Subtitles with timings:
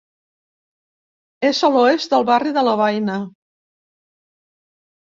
[1.51, 3.21] És a l'oest del barri de Lovaina.